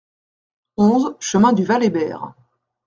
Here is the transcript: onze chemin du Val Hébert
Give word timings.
onze 0.77 1.15
chemin 1.19 1.53
du 1.53 1.63
Val 1.63 1.83
Hébert 1.83 2.33